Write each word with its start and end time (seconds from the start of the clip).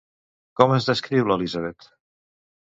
Com 0.61 0.73
es 0.77 0.87
descriu 0.91 1.29
l'Élisabeth? 1.33 1.87